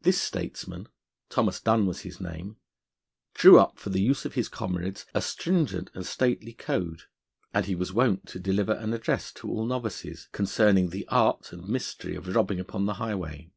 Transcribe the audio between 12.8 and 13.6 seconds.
the highway.